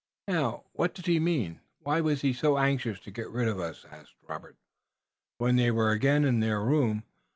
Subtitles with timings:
[0.27, 1.61] "Now, what did he mean?
[1.81, 4.57] Why was he so anxious to get rid of us?" asked Robert,
[5.37, 7.03] when they were again in their room.